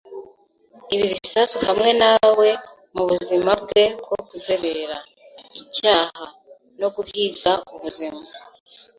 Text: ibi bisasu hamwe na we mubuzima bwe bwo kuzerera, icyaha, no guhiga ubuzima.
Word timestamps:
ibi 0.93 1.05
bisasu 1.13 1.57
hamwe 1.67 1.89
na 2.01 2.11
we 2.39 2.49
mubuzima 2.95 3.51
bwe 3.63 3.83
bwo 4.03 4.17
kuzerera, 4.29 4.97
icyaha, 5.61 6.23
no 6.79 6.87
guhiga 6.95 7.51
ubuzima. 7.75 8.21